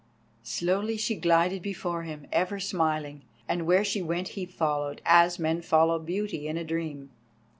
[0.41, 5.61] Slowly she glided before him, ever smiling, and where she went he followed, as men
[5.61, 7.11] follow beauty in a dream.